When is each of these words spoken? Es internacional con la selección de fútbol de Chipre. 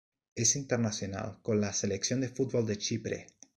Es 0.33 0.55
internacional 0.55 1.37
con 1.43 1.61
la 1.61 1.73
selección 1.73 2.21
de 2.21 2.29
fútbol 2.29 2.65
de 2.65 2.79
Chipre. 2.79 3.27